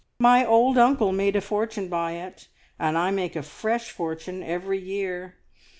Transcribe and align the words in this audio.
My 0.17 0.43
old 0.43 0.79
uncle 0.79 1.11
made 1.11 1.35
a 1.35 1.41
fortune 1.41 1.87
by 1.87 2.13
it, 2.13 2.47
and 2.79 2.97
I 2.97 3.11
make 3.11 3.35
a 3.35 3.43
fresh 3.43 3.91
fortune 3.91 4.41
every 4.41 4.79
year. 4.79 5.35